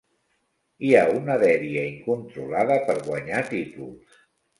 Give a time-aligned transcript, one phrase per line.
[0.85, 4.19] Hi ha una dèria incontrolada per guanyar títols.